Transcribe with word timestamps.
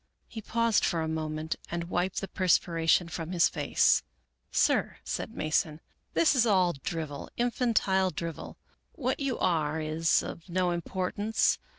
He 0.27 0.41
paused 0.41 0.83
for 0.83 1.01
a 1.03 1.07
moment 1.07 1.57
and 1.69 1.83
wiped 1.91 2.21
the 2.21 2.27
perspiration 2.27 3.07
from 3.07 3.31
his 3.33 3.47
face," 3.49 4.01
Sir," 4.51 4.97
said 5.03 5.31
Mason," 5.35 5.79
this 6.15 6.33
is 6.35 6.43
all 6.47 6.73
drivel, 6.83 7.29
infantile 7.37 8.09
drivel. 8.09 8.57
What 8.93 9.19
you 9.19 9.37
are 9.37 9.79
is 9.79 10.23
of 10.23 10.49
no 10.49 10.71
importance. 10.71 11.59